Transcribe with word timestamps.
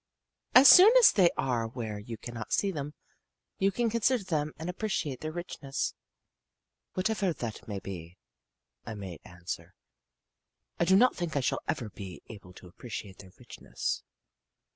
As 0.55 0.67
soon 0.67 0.91
as 0.97 1.11
they 1.11 1.29
are 1.37 1.67
where 1.67 1.99
you 1.99 2.17
can 2.17 2.33
not 2.33 2.51
see 2.51 2.71
them, 2.71 2.95
you 3.59 3.71
can 3.71 3.87
consider 3.87 4.23
them 4.23 4.51
and 4.57 4.67
appreciate 4.67 5.21
their 5.21 5.31
richness." 5.31 5.93
"Whatever 6.95 7.33
they 7.33 7.51
may 7.67 7.77
be," 7.79 8.17
I 8.83 8.95
made 8.95 9.21
answer, 9.23 9.75
"I 10.79 10.85
do 10.85 10.95
not 10.95 11.15
think 11.15 11.35
I 11.35 11.39
shall 11.41 11.61
ever 11.67 11.89
be 11.91 12.23
able 12.29 12.53
to 12.53 12.67
appreciate 12.67 13.19
their 13.19 13.29
richness." 13.37 14.01